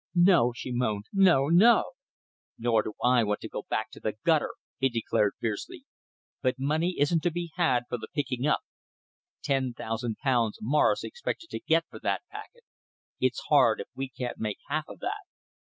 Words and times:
"No!" 0.15 0.51
she 0.55 0.71
moaned. 0.71 1.05
"No! 1.13 1.45
no!" 1.47 1.91
"Nor 2.57 2.81
do 2.81 2.93
I 3.03 3.23
want 3.23 3.39
to 3.41 3.47
go 3.47 3.67
back 3.69 3.91
to 3.91 3.99
the 3.99 4.15
gutter," 4.25 4.55
he 4.79 4.89
declared 4.89 5.33
fiercely. 5.39 5.85
"But 6.41 6.57
money 6.57 6.95
isn't 6.99 7.21
to 7.21 7.29
be 7.29 7.51
had 7.55 7.83
for 7.87 7.99
the 7.99 8.07
picking 8.11 8.47
up. 8.47 8.61
Ten 9.43 9.73
thousand 9.73 10.17
pounds 10.17 10.57
Morris 10.59 11.03
expected 11.03 11.51
to 11.51 11.59
get 11.59 11.85
for 11.87 11.99
that 11.99 12.23
packet. 12.31 12.63
It's 13.19 13.41
hard 13.49 13.79
if 13.79 13.89
we 13.93 14.09
can't 14.09 14.39
make 14.39 14.57
half 14.69 14.85
of 14.87 15.01
that." 15.01 15.21